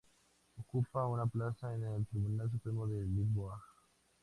[0.57, 3.63] Ocupó una plaza en en tribunal supremo de Lisboa.